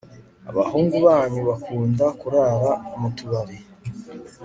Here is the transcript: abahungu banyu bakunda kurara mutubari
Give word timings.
abahungu 0.49 0.95
banyu 1.05 1.41
bakunda 1.49 2.05
kurara 2.19 2.71
mutubari 3.01 3.57